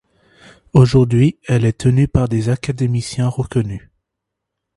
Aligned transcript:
Aujourd'hui, 0.73 1.37
elle 1.45 1.63
est 1.63 1.77
tenue 1.81 2.07
par 2.07 2.27
des 2.27 2.49
académiciens 2.49 3.27
reconnus. 3.27 3.87